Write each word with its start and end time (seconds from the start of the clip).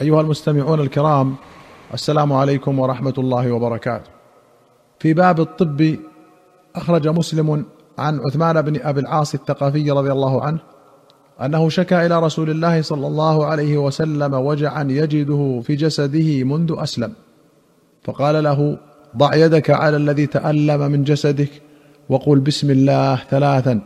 أيها 0.00 0.20
المستمعون 0.20 0.80
الكرام 0.80 1.34
السلام 1.94 2.32
عليكم 2.32 2.78
ورحمة 2.78 3.14
الله 3.18 3.52
وبركاته. 3.52 4.10
في 4.98 5.14
باب 5.14 5.40
الطب 5.40 5.96
أخرج 6.76 7.08
مسلم 7.08 7.64
عن 7.98 8.20
عثمان 8.20 8.62
بن 8.62 8.80
أبي 8.80 9.00
العاص 9.00 9.34
الثقفي 9.34 9.90
رضي 9.90 10.12
الله 10.12 10.42
عنه 10.42 10.58
أنه 11.40 11.68
شكا 11.68 12.06
إلى 12.06 12.20
رسول 12.20 12.50
الله 12.50 12.82
صلى 12.82 13.06
الله 13.06 13.46
عليه 13.46 13.78
وسلم 13.78 14.34
وجعا 14.34 14.82
يجده 14.82 15.60
في 15.64 15.76
جسده 15.76 16.44
منذ 16.44 16.74
أسلم. 16.78 17.12
فقال 18.04 18.44
له 18.44 18.78
ضع 19.16 19.34
يدك 19.34 19.70
على 19.70 19.96
الذي 19.96 20.26
تألم 20.26 20.92
من 20.92 21.04
جسدك 21.04 21.62
وقل 22.08 22.38
بسم 22.38 22.70
الله 22.70 23.16
ثلاثا. 23.16 23.80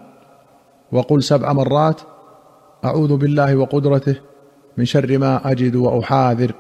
وقل 0.93 1.23
سبع 1.23 1.53
مرات 1.53 2.01
أعوذ 2.85 3.17
بالله 3.17 3.57
وقدرته 3.57 4.17
من 4.79 4.85
شر 4.85 5.19
ما 5.19 5.51
أجد 5.51 5.77
وأحاذر. 5.77 6.53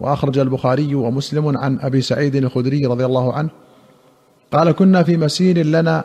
وأخرج 0.00 0.38
البخاري 0.38 0.94
ومسلم 0.94 1.58
عن 1.58 1.78
أبي 1.80 2.00
سعيد 2.00 2.36
الخدري 2.36 2.86
رضي 2.86 3.04
الله 3.04 3.32
عنه 3.32 3.50
قال 4.52 4.70
كنا 4.70 5.02
في 5.02 5.16
مسير 5.16 5.66
لنا 5.66 6.04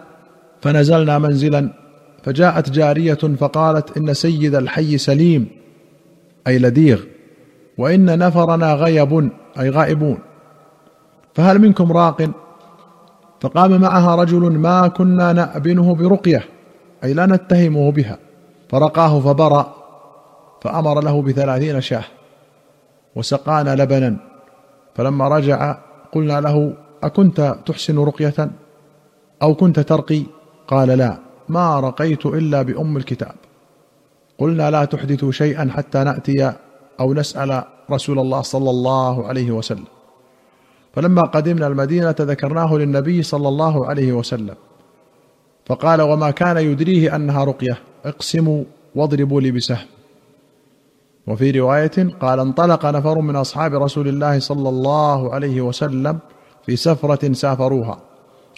فنزلنا 0.62 1.20
منزلا 1.20 1.70
فجاءت 2.24 2.70
جارية 2.70 3.14
فقالت 3.14 3.98
إن 3.98 4.14
سيد 4.14 4.56
الحي 4.56 4.98
سليم 4.98 5.48
أي 6.48 6.60
لديغ 6.60 7.02
وإن 7.78 8.20
نفرنا 8.20 8.74
غيب 8.74 9.30
أي 9.60 9.70
غائبون. 9.70 10.18
فهل 11.34 11.60
منكم 11.60 11.92
راق؟ 11.92 12.32
فقام 13.42 13.82
معها 13.82 14.16
رجل 14.16 14.52
ما 14.52 14.88
كنا 14.88 15.34
نأبنه 15.34 15.96
برقية 15.96 16.44
أي 17.04 17.14
لا 17.14 17.26
نتهمه 17.26 17.92
بها. 17.92 18.18
فرقاه 18.70 19.20
فبرأ 19.20 19.75
فأمر 20.62 21.04
له 21.04 21.22
بثلاثين 21.22 21.82
شاه 21.82 22.04
وسقانا 23.16 23.76
لبنا 23.76 24.18
فلما 24.96 25.28
رجع 25.28 25.78
قلنا 26.12 26.42
له 26.42 26.74
أكنت 27.04 27.56
تحسن 27.66 28.00
رقية 28.00 28.52
أو 29.42 29.56
كنت 29.56 29.80
ترقي؟ 29.80 30.24
قال 30.68 30.88
لا 30.88 31.18
ما 31.50 31.80
رقيت 31.80 32.26
إلا 32.26 32.62
بأم 32.62 32.98
الكتاب. 32.98 33.36
قلنا 34.38 34.72
لا 34.72 34.86
تحدثوا 34.86 35.32
شيئا 35.32 35.72
حتى 35.76 36.04
نأتي 36.04 36.54
أو 37.00 37.14
نسأل 37.14 37.64
رسول 37.92 38.20
الله 38.20 38.42
صلى 38.42 38.70
الله 38.70 39.28
عليه 39.28 39.52
وسلم. 39.52 39.86
فلما 40.94 41.22
قدمنا 41.22 41.68
المدينة 41.68 42.16
ذكرناه 42.20 42.74
للنبي 42.74 43.24
صلى 43.24 43.48
الله 43.48 43.88
عليه 43.88 44.14
وسلم 44.14 44.56
فقال 45.66 46.02
وما 46.02 46.32
كان 46.32 46.58
يدريه 46.58 47.16
أنها 47.16 47.44
رقية 47.44 47.78
اقسموا 48.06 48.64
واضربوا 48.96 49.42
لي 49.42 49.52
بسهم. 49.52 49.86
وفي 51.28 51.52
رواية 51.52 52.14
قال 52.22 52.40
انطلق 52.40 52.86
نفر 52.86 53.20
من 53.20 53.36
أصحاب 53.36 53.74
رسول 53.74 54.08
الله 54.08 54.40
صلى 54.40 54.70
الله 54.70 55.34
عليه 55.34 55.62
وسلم 55.62 56.20
في 56.66 56.76
سفرة 56.76 57.34
سافروها 57.34 57.98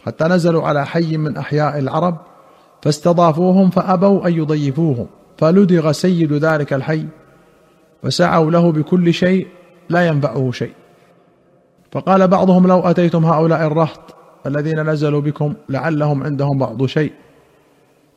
حتى 0.05 0.25
نزلوا 0.25 0.63
على 0.63 0.85
حي 0.85 1.17
من 1.17 1.37
أحياء 1.37 1.79
العرب 1.79 2.17
فاستضافوهم 2.81 3.69
فأبوا 3.69 4.27
أن 4.27 4.33
يضيفوهم 4.33 5.07
فلدغ 5.37 5.91
سيد 5.91 6.33
ذلك 6.33 6.73
الحي 6.73 7.05
فسعوا 8.03 8.51
له 8.51 8.71
بكل 8.71 9.13
شيء 9.13 9.47
لا 9.89 10.07
ينفعه 10.07 10.51
شيء. 10.51 10.73
فقال 11.91 12.27
بعضهم 12.27 12.67
لو 12.67 12.79
أتيتم 12.79 13.25
هؤلاء 13.25 13.67
الرهط 13.67 14.15
الذين 14.45 14.89
نزلوا 14.89 15.21
بكم 15.21 15.53
لعلهم 15.69 16.23
عندهم 16.23 16.57
بعض 16.57 16.85
شيء. 16.85 17.11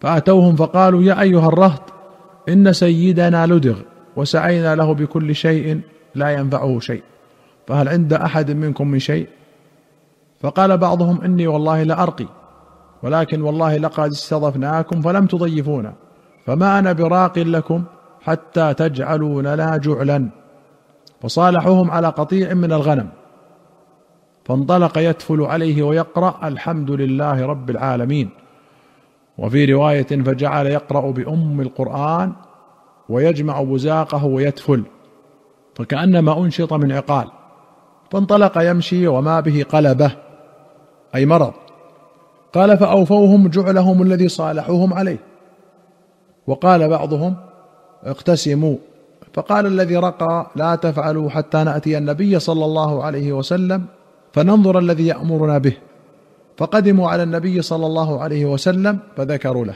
فأتوهم 0.01 0.57
فقالوا 0.57 1.03
يا 1.03 1.21
أيها 1.21 1.49
الرهط 1.49 1.83
إن 2.49 2.73
سيدنا 2.73 3.47
لدغ. 3.47 3.77
وسعينا 4.17 4.75
له 4.75 4.95
بكل 4.95 5.35
شيء 5.35 5.81
لا 6.15 6.31
ينفعه 6.31 6.81
شيء. 6.81 7.03
فهل 7.67 7.89
عند 7.89 8.13
أحد 8.13 8.51
منكم 8.51 8.89
من 8.89 8.99
شيء؟ 8.99 9.29
فقال 10.41 10.79
بعضهم 10.79 11.21
إني 11.23 11.47
والله 11.47 11.83
لارقي 11.83 12.27
ولكن 13.03 13.43
والله 13.43 13.77
لقد 13.77 14.11
استضفناكم 14.11 15.01
فلم 15.01 15.27
تضيفونا 15.27 15.95
فما 16.47 16.79
أنا 16.79 16.93
براق 16.93 17.39
لكم 17.39 17.85
حتى 18.23 18.75
تجعلوا 18.75 19.43
لنا 19.43 19.77
جعلا. 19.77 20.29
فصالحوهم 21.21 21.91
على 21.91 22.09
قطيع 22.09 22.55
من 22.55 22.73
الغنم. 22.73 23.09
فانطلق 24.45 24.99
يتفل 24.99 25.41
عليه 25.41 25.83
ويقرأ 25.83 26.49
الحمد 26.49 26.91
لله 26.91 27.47
رب 27.47 27.71
العالمين. 27.71 28.31
وفي 29.39 29.65
رواية 29.65 30.07
فجعل 30.07 30.67
يقرأ 30.67 31.11
بأم 31.11 31.61
القرآن 31.61 32.33
ويجمع 33.11 33.63
بزاقه 33.63 34.25
ويتفل 34.25 34.83
فكأنما 35.75 36.39
أنشط 36.39 36.73
من 36.73 36.93
عقال 36.93 37.29
فانطلق 38.11 38.59
يمشي 38.59 39.07
وما 39.07 39.41
به 39.41 39.65
قلبه 39.69 40.13
أي 41.15 41.27
مرض. 41.27 41.53
قال 42.53 42.79
فأوفوهم 42.79 43.49
جعلهم 43.49 44.03
الذي 44.03 44.29
صالحوهم 44.29 44.95
عليه. 44.95 45.19
وقال 46.47 46.89
بعضهم 46.89 47.37
اقتسموا 48.05 48.77
فقال 49.33 49.67
الذي 49.67 49.97
رقى 49.97 50.51
لا 50.57 50.75
تفعلوا 50.75 51.31
حتى 51.31 51.65
نأتي 51.65 51.99
النبي 51.99 52.39
صلى 52.39 52.65
الله 52.65 53.05
عليه 53.05 53.33
وسلم 53.33 53.85
فننظر 54.33 54.79
الذي 54.79 55.07
يأمرنا 55.07 55.59
به. 55.59 55.77
فقدموا 56.57 57.11
على 57.11 57.23
النبي 57.23 57.63
صلى 57.63 57.87
الله 57.87 58.21
عليه 58.21 58.45
وسلم 58.45 58.99
فذكروا 59.17 59.65
له. 59.65 59.75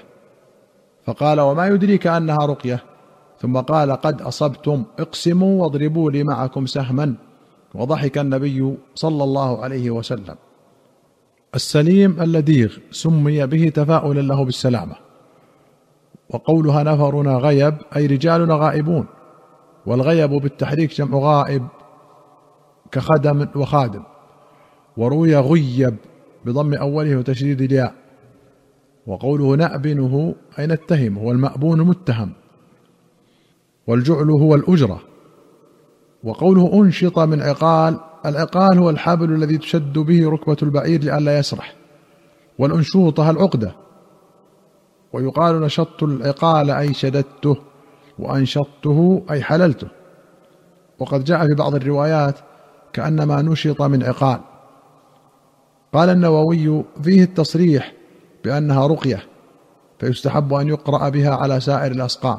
فقال 1.07 1.41
وما 1.41 1.67
يدريك 1.67 2.07
أنها 2.07 2.47
رقية؟ 2.47 2.94
ثم 3.41 3.61
قال 3.61 3.93
قد 3.93 4.23
أصبتم 4.23 4.85
اقسموا 4.99 5.63
واضربوا 5.63 6.11
لي 6.11 6.25
معكم 6.25 6.67
سهما. 6.67 7.15
وضحك 7.75 8.19
النبي 8.19 8.75
صلى 8.95 9.25
الله 9.25 9.65
عليه 9.65 9.91
وسلم. 9.91 10.37
السليم 11.55 12.23
اللديغ 12.23 12.77
سمي 12.91 13.47
به 13.47 13.69
تفاؤلا 13.69 14.21
له 14.21 14.45
بالسلامة. 14.45 14.95
وقولها 16.31 16.83
نفرنا 16.83 17.37
غيب 17.37 17.75
أي 17.97 18.07
رجالنا 18.07 18.55
غائبون. 18.55 19.07
والغيب 19.87 20.31
بالتحريك 20.31 20.95
جمع 20.95 21.19
غائب 21.19 21.67
كخدم 22.93 23.47
وخادم. 23.57 24.03
وروي 24.97 25.37
غيب 25.37 25.97
بضم 26.45 26.75
أوله 26.75 27.17
وتشديد 27.17 27.63
الياء. 27.63 27.95
وقوله 29.07 29.57
نأبنه 29.57 30.35
أي 30.59 30.67
نتهم 30.67 31.19
هو 31.19 31.33
المأبون 31.33 31.81
المتهم 31.81 32.33
والجعل 33.87 34.31
هو 34.31 34.55
الأجرة. 34.55 35.01
وقوله 36.25 36.75
أنشط 36.75 37.19
من 37.19 37.43
عقال 37.43 38.01
العقال 38.27 38.79
هو 38.79 38.91
الحبل 38.91 39.33
الذي 39.33 39.59
تشد 39.59 39.99
به 39.99 40.31
ركبة 40.31 40.57
البعير 40.63 41.05
لئلا 41.05 41.39
يسرح. 41.39 41.75
والانشوطه 42.59 43.31
العقدة. 43.31 43.75
ويقال 45.13 45.61
نشطت 45.61 46.03
العقال 46.03 46.71
أي 46.71 46.95
شددته 46.95 47.57
وأنشطته 48.19 49.23
أي 49.31 49.43
حللته. 49.43 49.89
وقد 50.99 51.25
جاء 51.25 51.47
في 51.47 51.55
بعض 51.55 51.75
الروايات 51.75 52.39
كأنما 52.93 53.43
نشط 53.43 53.83
من 53.83 54.03
عقال. 54.03 54.41
قال 55.93 56.11
النووي 56.11 56.85
فيه 57.03 57.23
التصريح 57.23 57.93
بأنها 58.45 58.87
رقية 58.87 59.23
فيستحب 59.99 60.55
أن 60.55 60.69
يقرأ 60.69 61.09
بها 61.09 61.35
على 61.35 61.61
سائر 61.61 61.93
الاسقام 61.93 62.39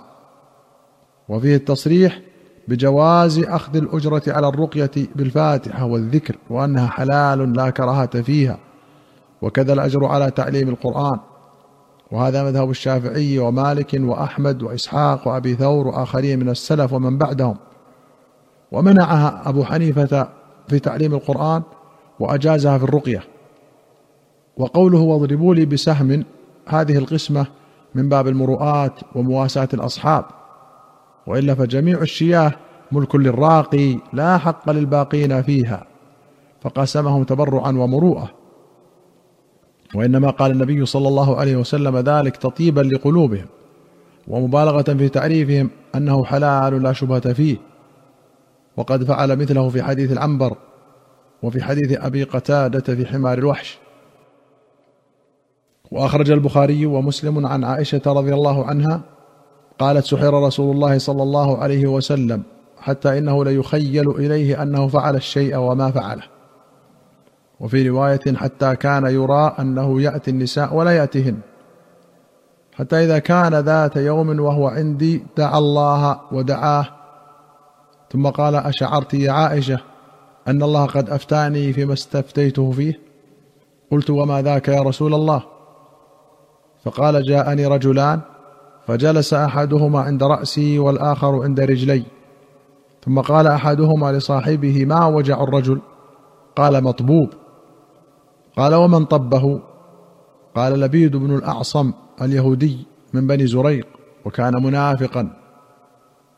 وفيه 1.29 1.55
التصريح 1.55 2.21
بجواز 2.67 3.39
أخذ 3.39 3.75
الأجرة 3.75 4.23
على 4.27 4.47
الرقية 4.47 4.91
بالفاتحة 5.15 5.85
والذكر 5.85 6.35
وأنها 6.49 6.87
حلال 6.87 7.53
لا 7.53 7.69
كراهة 7.69 8.21
فيها 8.21 8.57
وكذا 9.41 9.73
الأجر 9.73 10.05
على 10.05 10.31
تعليم 10.31 10.69
القرآن. 10.69 11.19
وهذا 12.11 12.43
مذهب 12.43 12.69
الشافعي 12.69 13.39
ومالك 13.39 13.97
وأحمد 13.99 14.63
وإسحاق 14.63 15.27
وأبي 15.27 15.55
ثور 15.55 15.87
وآخرين 15.87 16.39
من 16.39 16.49
السلف 16.49 16.93
ومن 16.93 17.17
بعدهم. 17.17 17.57
ومنعها 18.71 19.49
أبو 19.49 19.63
حنيفة 19.63 20.29
في 20.67 20.79
تعليم 20.79 21.13
القرآن 21.13 21.63
وأجازها 22.19 22.77
في 22.77 22.83
الرقية. 22.83 23.23
وقوله 24.57 24.99
واضربوا 24.99 25.55
لي 25.55 25.65
بسهم 25.65 26.23
هذه 26.67 26.97
القسمة 26.97 27.45
من 27.95 28.09
باب 28.09 28.27
المروءات 28.27 28.99
ومواساة 29.15 29.69
الأصحاب. 29.73 30.25
وإلا 31.27 31.55
فجميع 31.55 32.01
الشياه 32.01 32.51
ملك 32.91 33.15
للراقي 33.15 33.97
لا 34.13 34.37
حق 34.37 34.69
للباقين 34.69 35.41
فيها 35.41 35.87
فقسمهم 36.61 37.23
تبرعا 37.23 37.69
ومروءة. 37.69 38.29
وإنما 39.95 40.29
قال 40.29 40.51
النبي 40.51 40.85
صلى 40.85 41.07
الله 41.07 41.37
عليه 41.37 41.55
وسلم 41.55 41.97
ذلك 41.97 42.37
تطيبا 42.37 42.81
لقلوبهم 42.81 43.45
ومبالغة 44.27 44.81
في 44.81 45.09
تعريفهم 45.09 45.69
أنه 45.95 46.25
حلال 46.25 46.83
لا 46.83 46.93
شبهة 46.93 47.33
فيه. 47.33 47.57
وقد 48.77 49.03
فعل 49.03 49.35
مثله 49.35 49.69
في 49.69 49.83
حديث 49.83 50.11
العنبر 50.11 50.57
وفي 51.43 51.63
حديث 51.63 51.97
أبي 52.01 52.23
قتادة 52.23 52.95
في 52.95 53.05
حمار 53.05 53.37
الوحش. 53.37 53.77
وأخرج 55.91 56.31
البخاري 56.31 56.85
ومسلم 56.85 57.45
عن 57.45 57.63
عائشة 57.63 58.01
رضي 58.05 58.33
الله 58.33 58.65
عنها 58.65 59.14
قالت 59.79 60.05
سحر 60.05 60.43
رسول 60.43 60.75
الله 60.75 60.97
صلى 60.97 61.23
الله 61.23 61.57
عليه 61.57 61.87
وسلم 61.87 62.43
حتى 62.79 63.17
إنه 63.17 63.45
ليخيل 63.45 64.09
إليه 64.09 64.61
أنه 64.61 64.87
فعل 64.87 65.15
الشيء 65.15 65.57
وما 65.57 65.91
فعله. 65.91 66.23
وفي 67.59 67.89
رواية 67.89 68.35
حتى 68.35 68.75
كان 68.75 69.05
يرى 69.05 69.55
أنه 69.59 70.01
يأتي 70.01 70.31
النساء 70.31 70.75
ولا 70.75 70.91
يأتيهن. 70.91 71.37
حتى 72.73 73.03
إذا 73.03 73.19
كان 73.19 73.55
ذات 73.55 73.95
يوم 73.95 74.39
وهو 74.39 74.67
عندي 74.67 75.23
دعا 75.37 75.57
الله 75.57 76.19
ودعاه. 76.31 76.87
ثم 78.11 78.27
قال 78.27 78.55
أشعرت 78.55 79.13
يا 79.13 79.31
عائشة 79.31 79.79
أن 80.47 80.63
الله 80.63 80.85
قد 80.85 81.09
أفتاني 81.09 81.73
فيما 81.73 81.93
استفتيته 81.93 82.71
فيه؟ 82.71 82.99
قلت 83.91 84.09
وما 84.09 84.41
ذاك 84.41 84.67
يا 84.67 84.81
رسول 84.81 85.13
الله؟ 85.13 85.43
فقال 86.83 87.23
جاءني 87.23 87.65
رجلان 87.65 88.21
فجلس 88.87 89.33
أحدهما 89.33 89.99
عند 89.99 90.23
رأسي 90.23 90.79
والآخر 90.79 91.43
عند 91.43 91.59
رجلي. 91.59 92.03
ثم 93.05 93.19
قال 93.19 93.47
أحدهما 93.47 94.11
لصاحبه 94.11 94.85
ما 94.85 95.05
وجع 95.05 95.43
الرجل؟ 95.43 95.79
قال 96.55 96.83
مطبوب. 96.83 97.29
قال 98.57 98.75
ومن 98.75 99.05
طبه؟ 99.05 99.61
قال 100.55 100.79
لبيد 100.79 101.15
بن 101.15 101.35
الأعصم 101.35 101.93
اليهودي 102.21 102.87
من 103.13 103.27
بني 103.27 103.47
زريق 103.47 103.87
وكان 104.25 104.63
منافقا. 104.63 105.29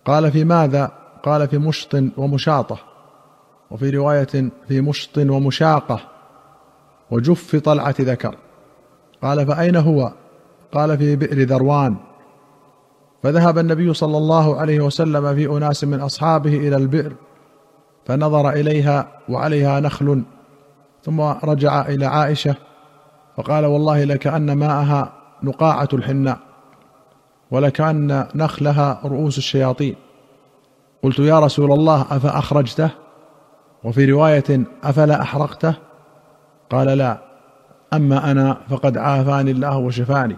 قال 0.06 0.32
في 0.32 0.44
ماذا؟ 0.44 0.92
قال 1.24 1.48
في 1.48 1.58
مشط 1.58 1.96
ومشاطة 2.18 2.78
وفي 3.72 3.90
رواية 3.90 4.52
في 4.68 4.82
مشط 4.82 5.18
ومشاقة 5.18 6.00
وجف 7.12 7.56
طلعة 7.56 7.96
ذكر. 8.02 8.36
قال 9.22 9.48
فأين 9.48 9.76
هو؟ 9.76 10.14
قال 10.72 10.98
في 10.98 11.16
بئر 11.16 11.44
ذروان. 11.44 11.96
فذهب 13.24 13.58
النبي 13.58 13.94
صلى 13.94 14.18
الله 14.18 14.58
عليه 14.58 14.80
وسلم 14.80 15.36
في 15.36 15.58
أناس 15.58 15.84
من 15.84 16.00
أصحابه 16.00 16.58
إلى 16.58 16.76
البئر 16.76 17.14
فنظر 18.06 18.50
إليها 18.50 19.08
وعليها 19.30 19.80
نخل 19.80 20.24
ثم 21.04 21.22
رجع 21.22 21.86
إلى 21.86 22.06
عائشة 22.06 22.56
فقال 23.38 23.66
والله 23.66 24.04
لكأن 24.04 24.52
ماءها 24.52 25.14
نقاعة 25.44 25.90
الحناء 25.94 26.40
ولكأن 27.52 28.28
نخلها 28.36 29.02
رؤوس 29.06 29.38
الشياطين. 29.38 29.96
قلت 31.04 31.20
يا 31.20 31.40
رسول 31.40 31.72
الله 31.72 32.02
أفأخرجته؟ 32.02 32.90
وفي 33.84 34.12
رواية 34.12 34.64
أفلا 34.84 35.22
أحرقته؟ 35.22 35.74
قال 36.70 36.88
لا 36.88 37.18
أما 37.94 38.32
أنا 38.32 38.58
فقد 38.70 38.98
عافاني 38.98 39.52
الله 39.52 39.78
وشفاني. 39.78 40.36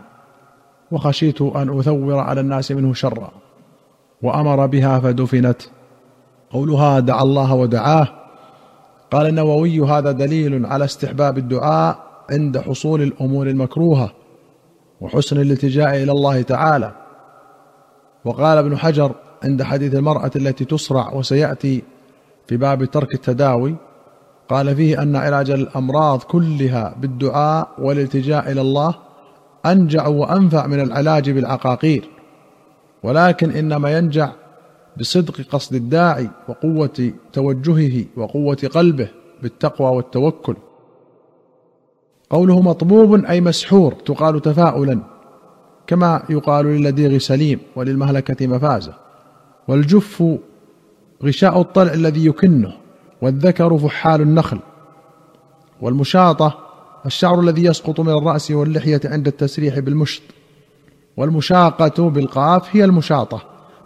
وخشيت 0.91 1.41
أن 1.41 1.79
أثور 1.79 2.17
على 2.19 2.41
الناس 2.41 2.71
منه 2.71 2.93
شرا 2.93 3.31
وأمر 4.21 4.65
بها 4.65 4.99
فدفنت. 4.99 5.61
قولها 6.51 6.99
دعا 6.99 7.23
الله 7.23 7.53
ودعاه. 7.53 8.07
قال 9.11 9.27
النووي 9.27 9.79
هذا 9.79 10.11
دليل 10.11 10.65
على 10.65 10.85
استحباب 10.85 11.37
الدعاء 11.37 11.99
عند 12.29 12.57
حصول 12.57 13.01
الأمور 13.01 13.47
المكروهة 13.47 14.11
وحسن 15.01 15.41
الالتجاء 15.41 16.03
إلى 16.03 16.11
الله 16.11 16.41
تعالى. 16.41 16.91
وقال 18.25 18.57
ابن 18.57 18.77
حجر 18.77 19.11
عند 19.43 19.63
حديث 19.63 19.95
المرأة 19.95 20.31
التي 20.35 20.65
تصرع 20.65 21.13
وسيأتي 21.13 21.83
في 22.47 22.57
باب 22.57 22.85
ترك 22.85 23.13
التداوي 23.13 23.75
قال 24.49 24.75
فيه 24.75 25.01
أن 25.01 25.15
علاج 25.15 25.51
الأمراض 25.51 26.23
كلها 26.23 26.95
بالدعاء 27.01 27.67
والالتجاء 27.77 28.51
إلى 28.51 28.61
الله 28.61 28.95
أنجع 29.65 30.07
وأنفع 30.07 30.67
من 30.67 30.79
العلاج 30.79 31.29
بالعقاقير 31.29 32.09
ولكن 33.03 33.51
إنما 33.51 33.97
ينجع 33.97 34.31
بصدق 34.97 35.41
قصد 35.41 35.75
الداعي 35.75 36.29
وقوة 36.47 37.11
توجهه 37.33 38.05
وقوة 38.17 38.69
قلبه 38.73 39.09
بالتقوى 39.41 39.95
والتوكل. 39.95 40.55
قوله 42.29 42.61
مطبوب 42.61 43.25
أي 43.25 43.41
مسحور 43.41 43.93
تقال 43.93 44.41
تفاؤلا 44.41 44.99
كما 45.87 46.23
يقال 46.29 46.65
للديغ 46.65 47.17
سليم 47.17 47.59
وللمهلكة 47.75 48.47
مفازة 48.47 48.93
والجف 49.67 50.23
غشاء 51.23 51.61
الطلع 51.61 51.93
الذي 51.93 52.25
يكنه 52.25 52.73
والذكر 53.21 53.77
فحال 53.77 54.21
النخل 54.21 54.59
والمشاطة 55.81 56.68
الشعر 57.05 57.39
الذي 57.39 57.63
يسقط 57.63 57.99
من 57.99 58.09
الرأس 58.09 58.51
واللحية 58.51 59.01
عند 59.05 59.27
التسريح 59.27 59.79
بالمشط 59.79 60.21
والمشاقة 61.17 62.09
بالقاف 62.09 62.75
هي 62.75 62.85
المشاطة 62.85 63.41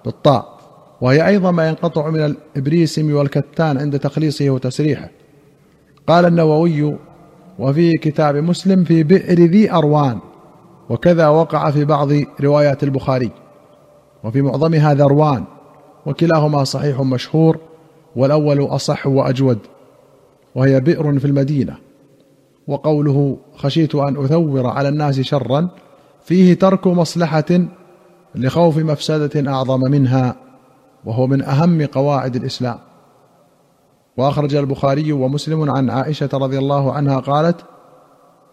بالطاء 0.06 0.54
وهي 1.01 1.27
أيضا 1.27 1.51
ما 1.51 1.68
ينقطع 1.68 2.10
من 2.10 2.19
الإبريسم 2.25 3.15
والكتان 3.15 3.77
عند 3.77 4.00
تخليصه 4.00 4.50
وتسريحه. 4.50 5.10
قال 6.07 6.25
النووي 6.25 6.98
وفي 7.60 7.92
كتاب 7.92 8.36
مسلم 8.36 8.83
في 8.83 9.04
بئر 9.04 9.39
ذي 9.39 9.71
أروان 9.71 10.19
وكذا 10.89 11.27
وقع 11.27 11.71
في 11.71 11.86
بعض 11.86 12.10
روايات 12.42 12.83
البخاري 12.83 13.31
وفي 14.24 14.42
معظمها 14.42 14.94
ذروان 14.94 15.44
وكلاهما 16.06 16.63
صحيح 16.63 17.01
مشهور 17.01 17.57
والأول 18.15 18.65
أصح 18.65 19.07
وأجود 19.07 19.60
وهي 20.56 20.80
بئر 20.80 21.19
في 21.19 21.25
المدينة. 21.25 21.77
وقوله 22.68 23.38
خشيت 23.56 23.95
أن 23.95 24.25
أثور 24.25 24.68
على 24.68 24.89
الناس 24.89 25.19
شرا 25.19 25.69
فيه 26.25 26.54
ترك 26.54 26.88
مصلحة 26.88 27.65
لخوف 28.36 28.77
مفسدة 28.77 29.51
أعظم 29.51 29.80
منها 29.80 30.36
وهو 31.06 31.27
من 31.27 31.42
أهم 31.42 31.86
قواعد 31.86 32.36
الإسلام. 32.36 32.77
وأخرج 34.18 34.56
البخاري 34.56 35.12
ومسلم 35.12 35.71
عن 35.71 35.89
عائشة 35.89 36.30
رضي 36.33 36.57
الله 36.57 36.94
عنها 36.94 37.19
قالت 37.19 37.65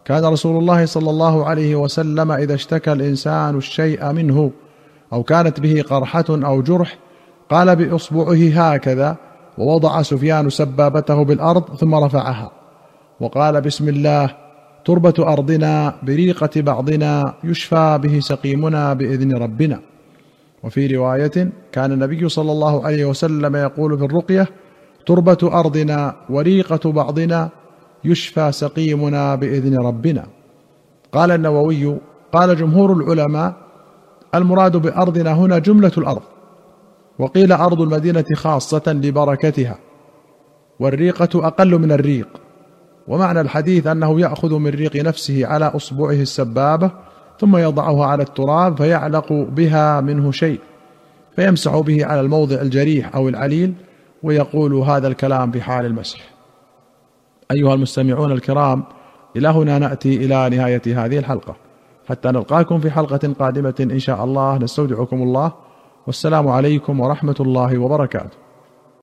كان 0.04 0.24
رسول 0.24 0.58
الله 0.58 0.86
صلى 0.86 1.10
الله 1.10 1.46
عليه 1.46 1.76
وسلم 1.76 2.32
إذا 2.32 2.54
اشتكى 2.54 2.92
الإنسان 2.92 3.56
الشيء 3.56 4.12
منه 4.12 4.50
أو 5.12 5.22
كانت 5.22 5.60
به 5.60 5.82
قرحة 5.82 6.24
أو 6.30 6.62
جرح 6.62 6.98
قال 7.50 7.76
بأصبعه 7.76 8.50
هكذا 8.54 9.16
ووضع 9.58 10.02
سفيان 10.02 10.50
سبابته 10.50 11.24
بالأرض 11.24 11.76
ثم 11.76 11.94
رفعها. 11.94 12.59
وقال 13.20 13.60
بسم 13.60 13.88
الله 13.88 14.36
تربة 14.84 15.14
أرضنا 15.18 15.94
بريقة 16.02 16.60
بعضنا 16.60 17.34
يشفى 17.44 17.98
به 18.02 18.20
سقيمنا 18.20 18.92
بإذن 18.92 19.36
ربنا. 19.36 19.80
وفي 20.62 20.96
رواية 20.96 21.52
كان 21.72 21.92
النبي 21.92 22.28
صلى 22.28 22.52
الله 22.52 22.86
عليه 22.86 23.04
وسلم 23.04 23.56
يقول 23.56 23.98
في 23.98 24.04
الرقية 24.04 24.48
تربة 25.06 25.38
أرضنا 25.42 26.16
وريقة 26.30 26.92
بعضنا 26.92 27.48
يشفى 28.04 28.52
سقيمنا 28.52 29.34
بإذن 29.34 29.78
ربنا. 29.78 30.26
قال 31.12 31.30
النووي 31.30 31.98
قال 32.32 32.56
جمهور 32.56 32.92
العلماء 32.92 33.54
المراد 34.34 34.76
بأرضنا 34.76 35.32
هنا 35.32 35.58
جملة 35.58 35.92
الأرض. 35.98 36.22
وقيل 37.18 37.52
أرض 37.52 37.80
المدينة 37.80 38.24
خاصة 38.34 38.82
لبركتها 38.86 39.78
والريقة 40.80 41.46
أقل 41.46 41.78
من 41.78 41.92
الريق. 41.92 42.28
ومعنى 43.08 43.40
الحديث 43.40 43.86
أنه 43.86 44.20
يأخذ 44.20 44.54
من 44.54 44.70
ريق 44.70 44.96
نفسه 44.96 45.46
على 45.46 45.64
أصبعه 45.64 46.10
السبابة 46.10 46.90
ثم 47.40 47.56
يضعها 47.56 48.06
على 48.06 48.22
التراب 48.22 48.76
فيعلق 48.76 49.32
بها 49.32 50.00
منه 50.00 50.30
شيء 50.30 50.60
فيمسح 51.36 51.78
به 51.78 52.06
على 52.06 52.20
الموضع 52.20 52.60
الجريح 52.60 53.14
أو 53.14 53.28
العليل 53.28 53.74
ويقول 54.22 54.74
هذا 54.74 55.08
الكلام 55.08 55.50
في 55.50 55.60
حال 55.60 55.86
المسح. 55.86 56.20
أيها 57.50 57.74
المستمعون 57.74 58.32
الكرام 58.32 58.84
إلى 59.36 59.48
هنا 59.48 59.78
نأتي 59.78 60.16
إلى 60.16 60.56
نهاية 60.56 60.82
هذه 60.86 61.18
الحلقة. 61.18 61.56
حتى 62.08 62.28
نلقاكم 62.28 62.80
في 62.80 62.90
حلقة 62.90 63.34
قادمة 63.38 63.74
إن 63.80 63.98
شاء 63.98 64.24
الله. 64.24 64.58
نستودعكم 64.58 65.22
الله. 65.22 65.52
والسلام 66.06 66.48
عليكم 66.48 67.00
ورحمة 67.00 67.36
الله 67.40 67.78
وبركاته. 67.78 68.49